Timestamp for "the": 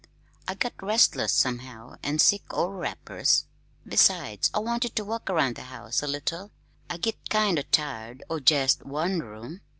5.57-5.61